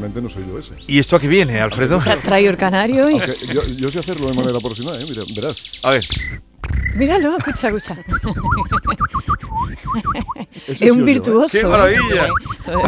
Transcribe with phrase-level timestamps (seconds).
[0.00, 0.72] Naturalmente no soy yo ese.
[0.88, 2.00] ¿Y esto a qué viene, Alfredo?
[2.00, 3.14] Tra- Traído el canario y...
[3.14, 5.04] Aunque yo, yo sé hacerlo de manera aproximada, ¿eh?
[5.06, 5.58] Mira, verás.
[5.82, 6.04] A ver,
[6.96, 7.96] Míralo, escucha, escucha.
[10.66, 11.06] Ese es sí un yo, ¿eh?
[11.06, 11.58] virtuoso.
[11.58, 12.28] ¡Qué maravilla!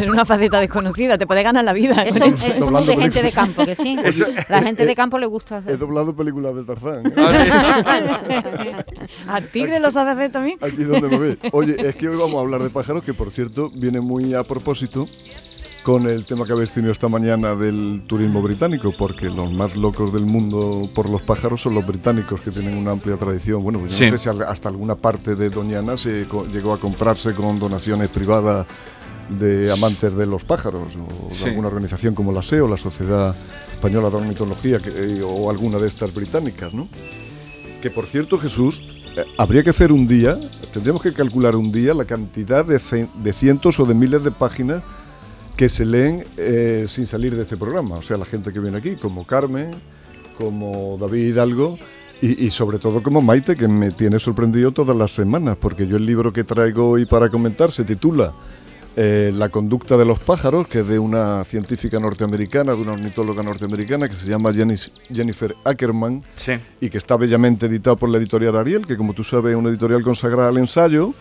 [0.00, 2.02] Es una faceta desconocida, te puede ganar la vida.
[2.02, 3.96] Eso, eh, Doblando de gente de campo, que sí.
[4.04, 5.78] Eso- La gente eh, de campo le gusta He hacer.
[5.78, 7.06] doblado películas de Tarzán.
[7.06, 7.12] ¿eh?
[7.16, 8.84] Ah,
[9.28, 10.58] ¿A Tigre lo sabes hacer también?
[10.60, 11.38] Aquí donde me ve.
[11.52, 14.42] Oye, es que hoy vamos a hablar de pájaros, que por cierto viene muy a
[14.44, 15.08] propósito
[15.82, 20.12] con el tema que habéis tenido esta mañana del turismo británico, porque los más locos
[20.12, 23.62] del mundo por los pájaros son los británicos, que tienen una amplia tradición.
[23.64, 24.04] Bueno, pues Sí.
[24.10, 28.66] no sé si hasta alguna parte de Doñana se llegó a comprarse con donaciones privadas
[29.28, 33.34] de amantes de los pájaros, o de alguna organización como la SEO, la Sociedad
[33.72, 36.86] Española de Ornitología, que- eh, o alguna de estas británicas, ¿no?
[37.80, 38.82] Que por cierto, Jesús,
[39.16, 40.38] eh, habría que hacer un día,
[40.72, 42.80] tendríamos que calcular un día la cantidad de,
[43.14, 44.82] de cientos o de miles de páginas
[45.56, 47.96] que se leen eh, sin salir de este programa.
[47.96, 49.70] O sea, la gente que viene aquí, como Carmen,
[50.38, 51.78] como David Hidalgo
[52.20, 55.96] y, y sobre todo como Maite, que me tiene sorprendido todas las semanas, porque yo
[55.96, 58.32] el libro que traigo hoy para comentar se titula
[58.94, 63.42] eh, La conducta de los pájaros, que es de una científica norteamericana, de una ornitóloga
[63.42, 66.52] norteamericana que se llama Jennifer Ackerman sí.
[66.78, 69.70] y que está bellamente editado por la editorial Ariel, que como tú sabes es una
[69.70, 71.14] editorial consagrada al ensayo,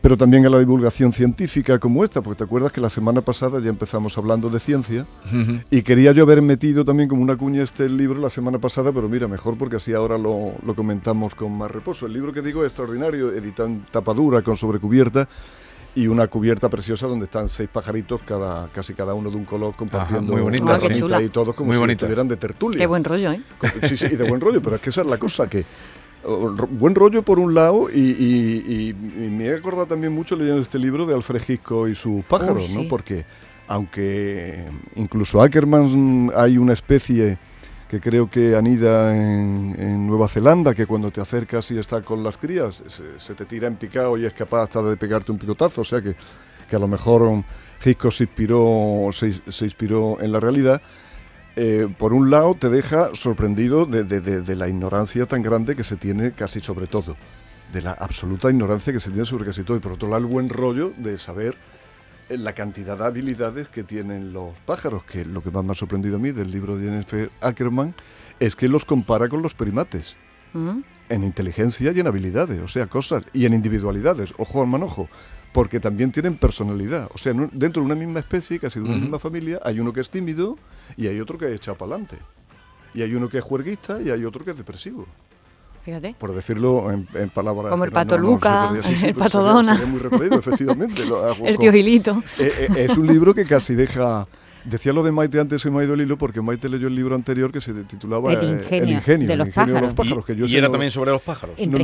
[0.00, 3.60] pero también a la divulgación científica como esta, porque te acuerdas que la semana pasada
[3.60, 5.06] ya empezamos hablando de ciencia
[5.70, 9.08] y quería yo haber metido también como una cuña este libro la semana pasada, pero
[9.08, 12.06] mira, mejor porque así ahora lo, lo comentamos con más reposo.
[12.06, 15.28] El libro que digo es extraordinario, editado en tapadura, con sobrecubierta
[15.94, 19.74] y una cubierta preciosa donde están seis pajaritos, cada, casi cada uno de un color,
[19.74, 22.06] compartiendo muy bonita, una y todos como Muy si bonita.
[22.06, 22.78] estuvieran de tertulia.
[22.78, 23.40] Qué buen rollo, ¿eh?
[23.82, 25.64] Sí, sí, y de buen rollo, pero es que esa es la cosa, que
[26.70, 30.60] buen rollo por un lado y, y- y- y me he acordado también mucho leyendo
[30.62, 32.88] este libro de Alfred Hitchcock y sus pájaros, Uy, ¿no?
[32.88, 33.24] Porque
[33.68, 34.64] aunque
[34.96, 37.38] incluso Ackerman hay una especie
[37.88, 42.22] que creo que anida en, en Nueva Zelanda, que cuando te acercas y está con
[42.22, 45.38] las crías, se, se te tira en picado y es capaz hasta de pegarte un
[45.38, 46.14] picotazo, o sea que,
[46.68, 47.42] que a lo mejor um,
[47.84, 50.80] Hitchcock se inspiró, se, se inspiró en la realidad.
[51.56, 56.32] Eh, por un lado te deja sorprendido de, la ignorancia tan grande que se tiene
[56.32, 57.16] casi sobre todo,
[57.72, 60.26] de la absoluta ignorancia que se tiene sobre casi todo, y por otro lado el
[60.26, 61.56] buen rollo de saber
[62.28, 65.74] eh, la cantidad de habilidades que tienen los pájaros, que lo que más me ha
[65.74, 67.94] sorprendido a mí del libro de Jennifer Ackerman
[68.38, 70.16] es que los compara con los primates
[70.52, 70.80] Mm.
[71.10, 75.08] En inteligencia y en habilidades, o sea, cosas, y en individualidades, ojo al manojo,
[75.52, 77.10] porque también tienen personalidad.
[77.14, 80.00] O sea, dentro de una misma especie, casi de una misma familia, hay uno que
[80.00, 80.56] es tímido
[80.96, 82.16] y hay otro que es echado para adelante.
[82.94, 85.06] Y hay uno que es juerguista y hay otro que es depresivo,
[85.84, 86.14] Fíjate.
[86.18, 87.70] por decirlo en, en palabras...
[87.70, 89.76] Como el pato no- Luca, sí, el pato sería- Dona.
[89.76, 91.04] sería muy retraído, efectivamente.
[91.06, 92.22] lo hago El con- tío Gilito.
[92.38, 94.26] eh, eh, es un libro que casi deja...
[94.64, 96.94] Decía lo de Maite antes, se me ha ido el hilo, porque Maite leyó el
[96.94, 100.24] libro anterior que se titulaba El ingenio de el los ingenio de los pájaros.
[100.26, 101.56] Que yo y era no- también sobre los pájaros.
[101.66, 101.78] no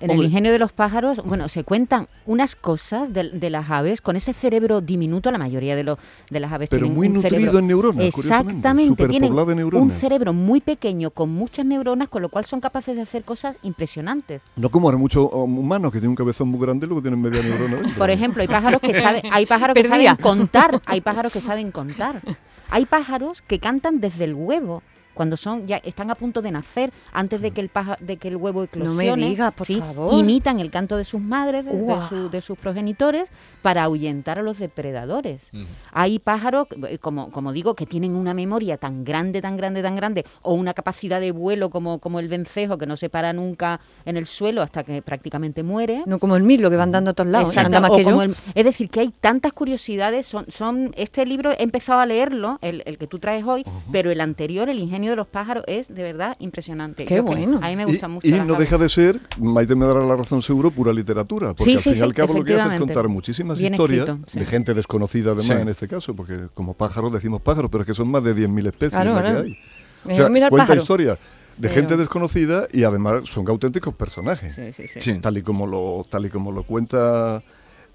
[0.00, 0.12] lo.
[0.12, 4.00] En el ingenio de los pájaros, bueno, se cuentan unas cosas de, de las aves
[4.00, 5.98] con ese cerebro diminuto, la mayoría de, los
[6.30, 10.32] de las aves Pero tienen muy un nutrido cerebro en neuronas, Exactamente, tienen un cerebro
[10.32, 14.44] muy pequeño con muchas neuronas, con lo cual son capaces de hacer cosas impresionantes.
[14.56, 17.20] No como ahora muchos um, humanos que tienen un cabezón muy grande y luego tienen
[17.20, 17.98] media neurona dentro.
[17.98, 20.10] Por ejemplo, hay pájaros que saben, hay pájaros que Perdía.
[20.10, 22.22] saben contar, hay pájaros que saben contar.
[22.70, 24.82] Hay pájaros que cantan desde el huevo.
[25.18, 28.28] Cuando son ya están a punto de nacer, antes de que el paja- de que
[28.28, 29.80] el huevo No me eclosione, digas, por ¿sí?
[29.80, 30.14] favor.
[30.14, 31.72] imitan el canto de sus madres, de,
[32.08, 33.28] su- de sus progenitores,
[33.60, 35.50] para ahuyentar a los depredadores.
[35.92, 39.96] Hay pájaros, eh, como, como digo, que tienen una memoria tan grande, tan grande, tan
[39.96, 43.80] grande, o una capacidad de vuelo como, como el vencejo, que no se para nunca
[44.04, 46.02] en el suelo hasta que prácticamente muere.
[46.06, 47.48] No como el milo que van dando a todos lados.
[47.48, 48.10] Exacto, Anda más o que yo.
[48.10, 50.26] como el- es decir, que hay tantas curiosidades.
[50.26, 54.12] Son, son Este libro he empezado a leerlo, el, el que tú traes hoy, pero
[54.12, 57.04] el anterior, El ingenio de los pájaros, es de verdad impresionante.
[57.04, 57.58] Qué Yo bueno.
[57.62, 58.26] A mí me Y, gusta mucho.
[58.26, 58.58] y no aves.
[58.58, 61.48] deja de ser, Maite me dará la razón seguro, pura literatura.
[61.48, 63.72] Porque Sí, al sí, fin y al cabo lo que hace es contar muchísimas Bien
[63.74, 64.38] historias escrito, sí.
[64.38, 65.52] de gente desconocida además Sí.
[65.52, 68.66] en este caso, porque como pájaros decimos pájaros, pero es que son más de 10.000
[68.66, 69.58] especies Claro, las que hay.
[70.04, 71.18] O sea, mira cuenta historias
[71.56, 74.54] de Pero- gente desconocida y además son auténticos personajes.
[74.54, 75.00] Sí, sí, sí.
[75.00, 75.20] Sí.
[75.20, 77.42] Tal y como lo, tal y como lo cuenta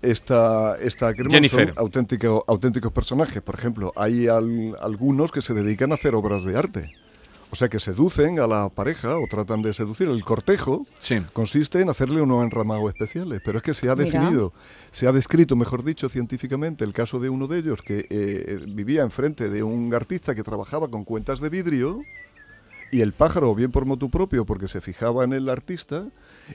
[0.01, 1.74] esta, esta Jennifer.
[1.74, 3.42] son auténtico- auténticos personajes.
[3.42, 6.89] Por ejemplo, hay al- algunos que se dedican a hacer obras de arte.
[7.53, 10.07] O sea, que seducen a la pareja o tratan de seducir.
[10.09, 11.21] El cortejo Sí.
[11.33, 14.05] consiste en hacerle unos enramados especiales, pero es que se ha Mira.
[14.09, 14.53] definido,
[14.89, 19.03] se ha descrito, mejor dicho, científicamente, el caso de uno de ellos que eh, vivía
[19.03, 22.01] enfrente de un artista que trabajaba con cuentas de vidrio
[22.93, 26.05] y el pájaro, o bien por motu propio, porque se fijaba en el artista,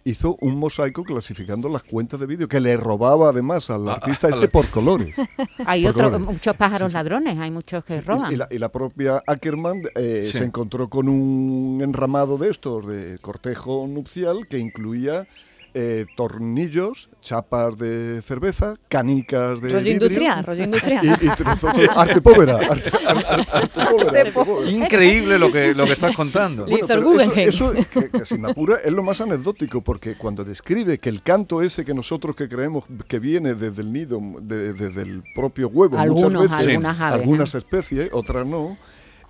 [0.05, 4.47] hizo un mosaico clasificando las cuentas de vidrio, que le robaba además al artista este
[4.49, 5.17] por colores.
[5.67, 6.21] Hay Por colores.
[6.21, 6.95] muchos pájaros Sí, sí.
[6.95, 8.33] ladrones, hay muchos que roban.
[8.33, 10.39] Y, la, y la propia Ackerman eh, Sí.
[10.39, 15.27] se encontró con un enramado de estos, de cortejo nupcial, que incluía
[15.75, 21.05] eh, tornillos, chapas de cerveza, canicas de Rollo vidrio, industrial, rollo industrial.
[21.05, 24.71] Y, y trozos de- arte povera, arte, ar- ar- arte povera, arte povera.
[24.71, 26.65] Increíble lo que, lo que estás contando.
[26.67, 30.45] Bueno, pero eso, eso, que, que si me apura, es lo más anecdótico, porque cuando
[30.45, 34.73] describe que el canto ese que nosotros que creemos que viene desde el nido, de-
[34.73, 37.59] desde el propio huevo, Algunos, muchas veces, algunas aves, algunas ¿no?
[37.59, 38.77] especies, otras no,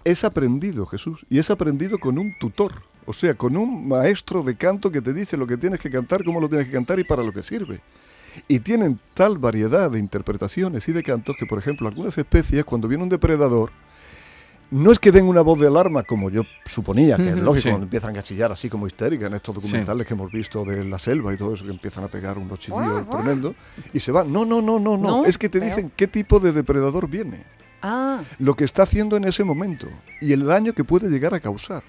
[0.05, 2.73] es aprendido, Jesús, y es aprendido con un tutor,
[3.07, 6.25] o sea, con un maestro de canto que te dice lo que tienes que cantar,
[6.25, 7.81] cómo lo tienes que cantar y para lo que sirve.
[8.47, 12.87] Y tienen tal variedad de interpretaciones y de cantos que, por ejemplo, algunas especies, cuando
[12.89, 13.71] viene un depredador,
[14.71, 17.69] no es que den una voz de alarma, como yo suponía, que es lógico, Sí.
[17.71, 20.99] cuando empiezan a chillar así como histérica en estos documentales que hemos visto de la
[20.99, 23.57] selva y todo eso, que empiezan a pegar unos chillidos tremendos,
[23.95, 24.31] y se van.
[24.31, 27.09] No, no, no, no, no, No, es que te pero- dicen qué tipo de depredador
[27.09, 27.45] viene,
[27.83, 29.87] Ah, lo que está haciendo en ese momento
[30.21, 31.83] y el daño que puede llegar a causar.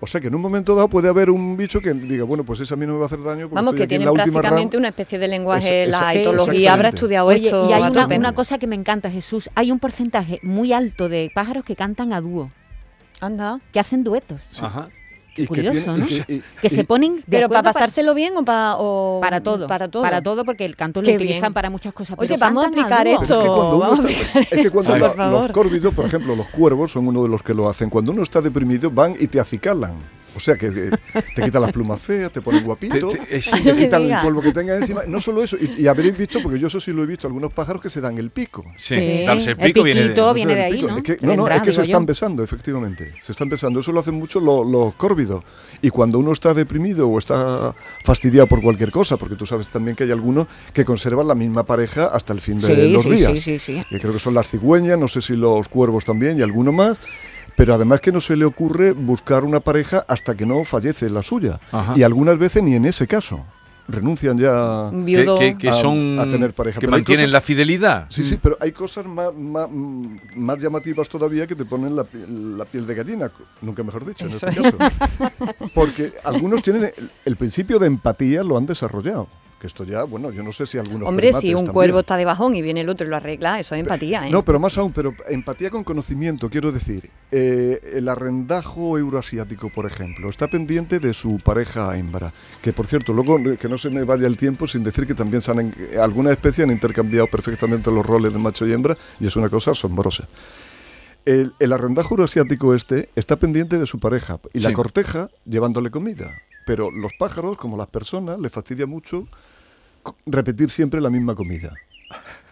[0.00, 2.58] O sea que en un momento dado puede haber un bicho que diga, bueno, pues
[2.58, 3.48] ese a mí no me va a hacer daño.
[3.48, 4.80] porque vamos, que última prácticamente rama".
[4.80, 7.70] una especie de lenguaje, Esa- la etología habrá estudiado Oye, esto.
[7.70, 7.82] y hay
[8.18, 9.48] una cosa que me encanta, Jesús.
[9.54, 12.50] Hay un porcentaje muy alto de pájaros que cantan a dúo,
[13.20, 13.60] Anda.
[13.72, 14.40] que hacen duetos.
[14.60, 14.88] Ajá.
[15.34, 16.06] Y que curioso, tiene- y ¿no?
[16.06, 19.40] que- y- Que y- se ponen de Pero para pasárselo bien o para o para
[19.42, 20.02] todo, Para todo.
[20.02, 21.52] para todo, porque el canto lo Qué utilizan bien.
[21.54, 22.18] para muchas cosas.
[22.18, 23.04] Oye, vamos a aplicar.
[23.04, 23.54] Pero es que esto.
[23.54, 27.22] cuando uno está- es que cuando la- los córvidos, por ejemplo, los cuervos son uno
[27.22, 27.88] de los que lo hacen.
[27.88, 29.94] Cuando uno está deprimido, van y te acicalan.
[30.34, 30.70] O sea, que
[31.34, 33.50] te quitan las plumas feas, te ponen guapito, Te- te- sí.
[33.78, 35.02] quitan el polvo que tengas encima.
[35.06, 37.52] No solo eso, y, y habréis visto, porque yo eso sí lo he visto, algunos
[37.52, 38.64] pájaros que se dan el pico.
[38.76, 39.24] Sí, Sí.
[39.26, 40.32] darse el El pico viene de...
[40.34, 40.88] viene el de ahí, pico.
[40.88, 40.96] ¿no?
[40.98, 42.06] Es que- no, es que se están yo.
[42.06, 43.12] besando, efectivamente.
[43.20, 43.80] Se están besando.
[43.80, 45.44] Eso lo hacen mucho lo- los córvidos.
[45.82, 47.74] Y cuando uno está deprimido o está
[48.04, 51.64] fastidiado por cualquier cosa, porque tú sabes también que hay algunos que conservan la misma
[51.64, 53.32] pareja hasta el fin de Sí, los sí, días.
[53.32, 53.84] sí, sí, sí.
[53.90, 56.98] que creo que son las cigüeñas, no sé si los cuervos también y alguno más,
[57.56, 61.22] pero además que no se le ocurre buscar una pareja hasta que no fallece la
[61.22, 61.60] suya.
[61.70, 61.94] Ajá.
[61.96, 63.44] Y algunas veces ni en ese caso.
[63.88, 64.88] Renuncian ya...
[64.90, 65.38] Que, viudo.
[65.38, 66.16] que- que a- son...
[66.20, 66.76] a tener pareja.
[66.78, 68.06] Que Pero mantienen cosas- la fidelidad.
[68.10, 72.56] Sí, sí, pero hay cosas más, más, más llamativas todavía que te ponen la, piel-
[72.56, 74.76] la piel de gallina, nunca mejor dicho, en este caso.
[75.74, 79.26] Porque algunos tienen el, el principio de empatía, lo han desarrollado.
[79.62, 81.72] Que esto ya, bueno, yo no sé si algunos Hombre, si un también.
[81.72, 84.30] cuervo está de bajón y viene el otro y lo arregla, eso es empatía, ¿eh?
[84.32, 87.10] No, pero más aún, pero empatía con conocimiento, quiero decir.
[87.30, 92.32] eh, el arrendajo euroasiático, por ejemplo, está pendiente de su pareja hembra.
[92.60, 95.40] Que, por cierto, luego que no se me vaya el tiempo sin decir que también
[95.40, 99.28] se han, en- algunas especies han intercambiado perfectamente los roles de macho y hembra y
[99.28, 100.26] es una cosa asombrosa.
[101.24, 104.66] El, el arrendajo euroasiático este está pendiente de su pareja y Sí.
[104.66, 106.36] la corteja llevándole comida.
[106.64, 109.26] Pero los pájaros, como las personas, les fastidia mucho
[110.26, 111.72] repetir siempre la misma comida.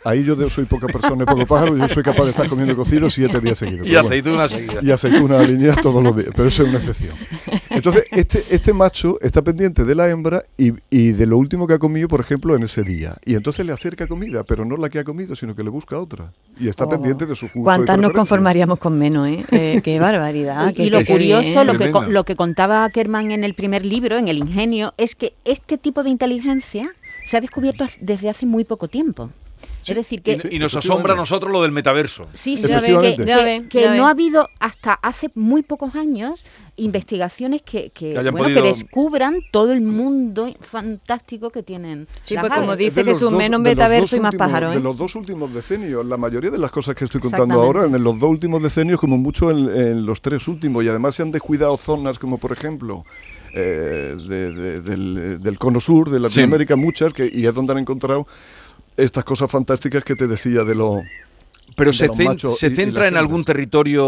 [0.04, 3.10] Ahí yo soy poca persona y poco pájaro, yo soy capaz de estar comiendo cocido
[3.10, 3.86] siete días seguidos.
[3.86, 4.16] Y pero bueno.
[4.16, 4.80] aceituna seguida.
[4.82, 7.14] Y aceituna alineada todos los días, pero eso es una excepción.
[7.80, 11.74] Entonces, este, este macho está pendiente de la hembra y, y de lo último que
[11.74, 13.16] ha comido, por ejemplo, en ese día.
[13.24, 15.98] Y entonces le acerca comida, pero no la que ha comido, sino que le busca
[15.98, 16.32] otra.
[16.58, 16.90] Y está Oh.
[16.90, 19.44] pendiente de su gusto y ¿Cuántas nos conformaríamos con menos, eh?
[19.52, 20.70] Eh, qué barbaridad.
[20.70, 24.16] Y, qué- y lo curioso, lo que, lo que contaba Ackerman en el primer libro,
[24.16, 26.84] en El Ingenio, es que este tipo de inteligencia
[27.26, 29.30] se ha descubierto desde hace muy poco tiempo.
[29.86, 32.26] Es decir, que Y nos asombra a nosotros lo del metaverso.
[32.34, 35.62] Sí, sí, que, que- ya que- ven, que ya no ha habido hasta hace muy
[35.62, 36.44] pocos años
[36.76, 42.06] investigaciones que, que, Que bueno, que descubran todo el mundo fantástico que tienen.
[42.22, 44.82] Sí, pues como dice de Jesús, dos- menos de metaverso y más pájaros, De ¿eh?
[44.82, 48.18] los dos últimos decenios, la mayoría de las cosas que estoy contando ahora, en los
[48.18, 51.76] dos últimos decenios, como mucho en, en los tres últimos, y además se han descuidado
[51.76, 53.04] zonas como, por ejemplo,
[53.52, 57.78] eh, de- de- del, del cono sur, de Latinoamérica, muchas, que, y es donde han
[57.78, 58.26] encontrado
[58.96, 61.02] estas cosas fantásticas que te decía de lo...
[61.76, 64.02] Pero se, cen- se centra en algún territorio.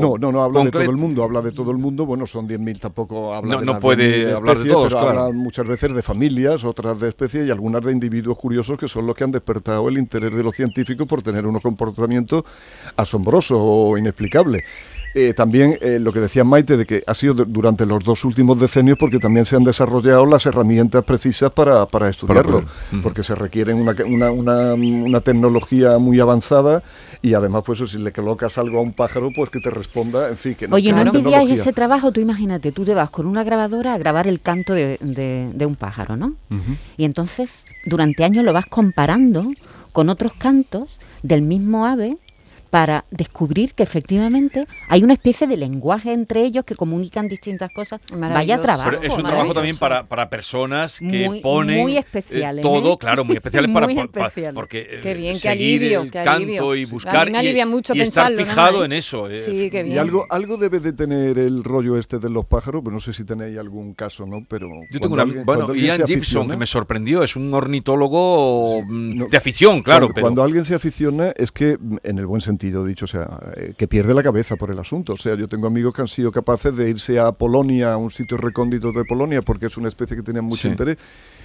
[0.00, 2.04] No, no, no habla de todo el mundo, habla de todo el mundo.
[2.04, 5.20] Bueno, son 10.000, tampoco habla No- de no puede 10.000 hablar de todos, pero claro.
[5.22, 9.06] habla muchas veces de familias, otras de especies y algunas de individuos curiosos que son
[9.06, 12.44] los que han despertado el interés de los científicos por tener unos comportamientos
[12.96, 14.62] asombrosos o inexplicables.
[15.12, 18.24] Eh, también eh, lo que decía Maite de que ha sido du- durante los dos
[18.24, 22.62] últimos decenios porque también se han desarrollado las herramientas precisas para, para estudiarlo,
[23.02, 26.84] porque se requieren una, una, una- una tecnología muy avanzada
[27.22, 30.36] y además pues si le colocas algo a un pájaro pues que te responda, en
[30.36, 31.54] fin, que no Oye, ¿no tecnología.
[31.54, 32.12] ese trabajo?
[32.12, 35.66] Tú imagínate, tú te vas con una grabadora a grabar el canto de, de- de
[35.66, 36.34] un pájaro, ¿no?
[36.96, 39.44] Y entonces, durante años lo vas comparando
[39.92, 42.16] con otros cantos del mismo ave
[42.70, 48.00] para descubrir que efectivamente hay una especie de lenguaje entre ellos que comunican distintas cosas.
[48.16, 48.90] Vaya trabajo.
[48.90, 52.94] Pero es un trabajo también para, para personas que Muy- ponen muy eh, especiales, todo,
[52.94, 52.98] ¿eh?
[52.98, 54.54] claro, muy especiales para, Muy especiales.
[54.54, 56.92] porque eh, Qué bien, qué seguir alivio, el qué canto y Sí.
[56.92, 58.46] buscar A mí me y- alivia mucho y, estar pensarlo, ¿no?
[58.46, 58.86] fijado ¿Eh?
[58.86, 59.28] en eso.
[59.28, 59.34] eh.
[59.44, 59.96] Sí, qué bien.
[59.96, 63.12] Y algo, algo debe de tener el rollo este de los pájaros, pero no sé
[63.12, 64.44] si tenéis algún caso, ¿no?
[64.48, 69.16] Pero Yo tengo una, alguien- bueno, Ian Gibson, que me sorprendió, es un ornitólogo mm,
[69.18, 69.26] no.
[69.26, 72.40] de afición, claro, cuando, pero cuando alguien se aficiona es que, mm, en el buen
[72.40, 75.14] sentido dicho, o sea, eh, que pierde la cabeza por el asunto.
[75.14, 78.10] O sea, yo tengo amigos que han sido capaces de irse a Polonia, a un
[78.10, 80.68] sitio recóndito de Polonia, porque es una especie que tenía mucho Sí.
[80.68, 80.96] interés,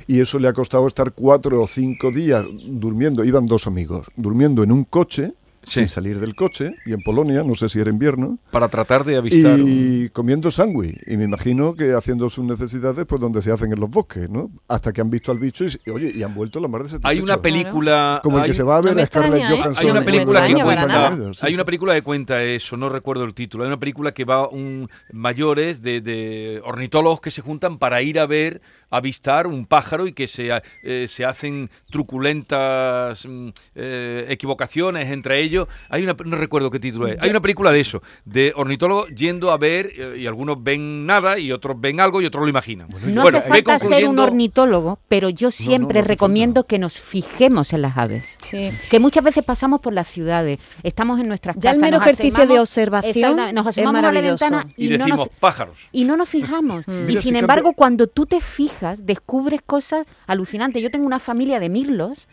[0.08, 3.24] y eso le ha costado estar cuatro o cinco días durmiendo.
[3.24, 5.34] Iban dos amigos, durmiendo en un coche,
[5.66, 5.80] Sí.
[5.82, 9.18] sin salir del coche, y en Polonia, no sé si era invierno, para tratar de
[9.18, 9.60] avistar.
[9.60, 10.98] un- y comiendo sándwich.
[11.08, 14.52] Y me imagino que haciendo sus necesidades, pues donde se hacen en los bosques, ¿no?
[14.68, 17.20] Hasta que han visto al bicho y, oye, y han vuelto la mar de Hay
[17.20, 18.20] una película.
[18.24, 19.58] Como el hay que se va a ver No a Scarlett extraña, ¿eh?
[19.62, 19.86] Johansson.
[19.86, 21.18] Hay una No película que cuenta.
[21.34, 23.64] Sí, hay una película que cuenta eso, no recuerdo el título.
[23.64, 28.20] Hay una película que va un mayores de, de ornitólogos que se juntan para ir
[28.20, 30.50] a ver, avistar un pájaro y que se,
[30.84, 35.68] eh, se hacen truculentas mm, eh, equivocaciones entre ellos.
[35.90, 37.18] Hay una, no recuerdo qué título es.
[37.22, 41.38] Hay una película de eso, de ornitólogos yendo a ver eh, y algunos ven nada
[41.40, 42.88] y otros ven algo y otros lo imaginan.
[43.06, 46.68] No Bueno, hace falta ser un ornitólogo, pero yo siempre no recomiendo falta.
[46.68, 48.38] que nos fijemos en las aves.
[48.42, 48.72] Sí.
[48.90, 51.82] Que muchas veces pasamos por las ciudades, estamos en nuestras Ya el casas.
[51.82, 54.98] mero nos ejercicio asomamos- de observación nos es asomamos a la ventana Y, y, no
[54.98, 55.78] decimos nos, pájaros.
[55.92, 56.88] y no nos fijamos.
[56.88, 58.75] y Mira, sin si embargo, cuando tú te fijas,
[59.06, 60.82] descubres cosas alucinantes.
[60.82, 62.28] Yo tengo una familia de mirlos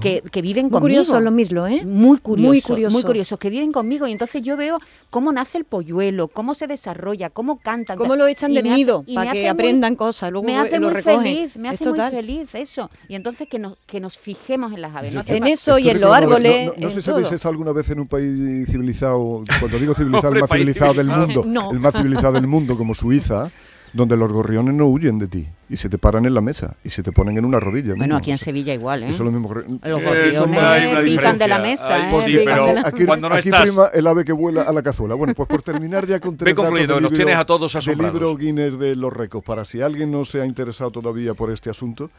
[0.00, 0.80] que, que viven Muy conmigo.
[0.80, 1.84] curiosos los mirlos, ¿eh?
[1.84, 2.92] Muy curiosos, Muy curioso.
[2.92, 4.78] muy curiosos, que viven conmigo y entonces yo veo
[5.10, 7.96] cómo nace el polluelo, cómo se desarrolla, cómo cantan.
[7.98, 10.56] Cómo lo echan del hace- nido y para que hace muy- aprendan cosas, luego me
[10.58, 11.22] hace lo muy recogen.
[11.22, 12.90] feliz, me Es hace muy feliz eso.
[13.08, 15.12] Y entonces que nos, que nos fijemos en las aves.
[15.14, 17.26] no hace En eso y en los árboles, No, no- no en sé si habéis
[17.28, 17.34] todo.
[17.36, 21.44] estado alguna vez en un país civilizado, cuando digo civilizado, el más civilizado del mundo,
[21.46, 21.70] No.
[21.72, 23.50] el más civilizado del mundo, como Suiza,
[23.92, 26.90] donde los gorriones no huyen de ti y se te paran en la mesa y
[26.90, 27.90] se te ponen en una rodilla.
[27.94, 28.16] Bueno, mismo.
[28.18, 29.08] aquí en O sea, Sevilla igual, ¿eh?
[29.08, 29.52] Eso es lo mismo.
[29.54, 32.20] Los gorriones pican de la mesa, Hay- ¿eh?
[32.24, 34.72] sí, Pican pero la- Aquí, cuando no aquí estás- prima el ave que vuela a
[34.72, 35.14] la cazuela.
[35.14, 38.14] Bueno, pues por terminar ya con tres que nos libro- tienes a todos asombrados.
[38.14, 39.44] libro Guinness de los récords.
[39.46, 42.10] Para si alguien no se ha interesado todavía por este asunto,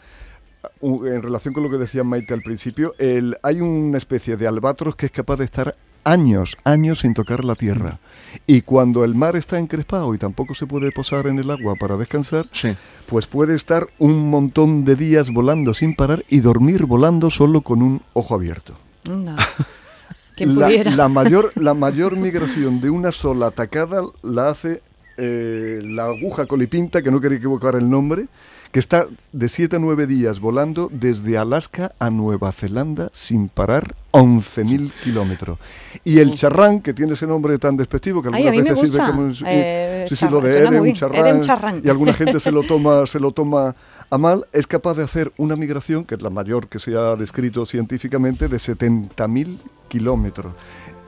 [0.81, 4.95] en relación con lo que decía Maite al principio, el, hay una especie de albatros
[4.95, 5.75] que es capaz de estar
[6.11, 7.99] años, años sin tocar la tierra.
[8.47, 11.97] Y cuando el mar está encrespado y tampoco se puede posar en el agua para
[11.97, 12.75] descansar, Sí.
[13.07, 17.81] pues puede estar un montón de días volando sin parar y dormir volando solo con
[17.81, 18.73] un ojo abierto.
[20.35, 20.91] Quien La, pudiera.
[20.95, 24.81] la mayor, la mayor migración de una sola atacada la hace
[25.17, 28.27] eh, la aguja colipinta, que no quería equivocar el nombre,
[28.71, 33.95] que está de 7 a 9 días volando desde Alaska a Nueva Zelanda sin parar
[34.11, 35.57] 11.000 kilómetros.
[36.03, 38.69] Y el charrán, que tiene ese nombre tan despectivo que Ay, algunas a mí me
[38.75, 39.21] veces sirve como...
[39.23, 41.81] un- Eh, sí, sí, lo charrán, de eres un charrán, Eres un charrán.
[41.83, 43.75] y alguna gente se lo toma se lo toma
[44.11, 47.15] a mal, es capaz de hacer una migración, que es la mayor que se ha
[47.15, 49.57] descrito científicamente, de 70.000
[49.87, 50.53] kilómetros.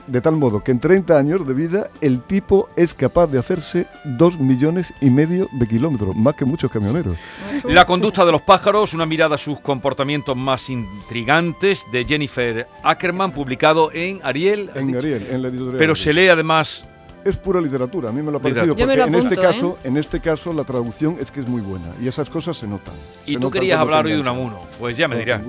[0.07, 3.87] De tal modo que en 30 años de vida el tipo es capaz de hacerse
[4.03, 7.15] 2 millones y medio de kilómetros, más que muchos camioneros.
[7.65, 13.31] La conducta de los pájaros, una mirada a sus comportamientos más intrigantes de Jennifer Ackerman,
[13.31, 14.69] publicado en Ariel.
[14.75, 14.95] En.
[14.95, 15.77] Ariel, en la editorial.
[15.77, 16.85] Pero se lee además.
[17.23, 20.19] Es pura literatura, a mí me lo ha parecido, porque en este caso, en este
[20.19, 22.95] caso la traducción es que es muy buena y esas cosas se notan.
[23.27, 24.21] Y Se tú notan querías hablar hoy de.
[24.21, 24.61] Unamuno.
[24.79, 25.41] Pues ya me No, dirás.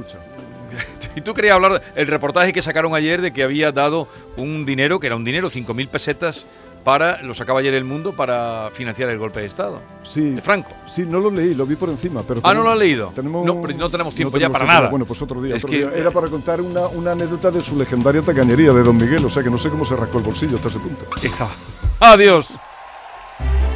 [1.17, 4.99] Y tú querías hablar del reportaje que sacaron ayer de que había dado un dinero,
[4.99, 6.47] que era un dinero, 5.000 pesetas,
[6.85, 9.81] para, lo sacaba ayer el mundo, para financiar el golpe de Estado.
[10.03, 10.71] Sí, De Franco.
[10.87, 12.23] sí, no lo leí, lo vi por encima.
[12.27, 13.13] Pero Ah, ¿no lo has leído?
[13.15, 14.89] Tenemos, No, pero no tenemos tiempo no ya para nada.
[14.89, 15.55] Bueno, pues otro día.
[15.55, 15.93] Es otro que- día.
[15.97, 19.43] Era para contar una, una anécdota de su legendaria tacañería de Don Miguel, o sea
[19.45, 21.05] que no sé cómo se rascó el bolsillo hasta ese punto.
[21.23, 21.53] Estaba.
[22.01, 22.49] Adiós.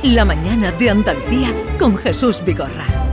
[0.02, 3.05] La mañana de Andalucía con Jesús Vigorra.